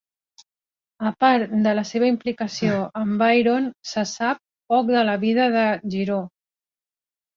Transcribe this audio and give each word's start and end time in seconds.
A 1.09 1.09
part 1.23 1.51
de 1.67 1.73
la 1.79 1.83
seva 1.89 2.09
implicació 2.13 2.79
amb 3.01 3.23
Byron, 3.23 3.69
se 3.91 4.07
sap 4.13 4.43
poc 4.75 4.91
de 4.97 5.05
la 5.11 5.19
vida 5.29 5.47
de 5.61 5.67
Giraud. 5.97 6.33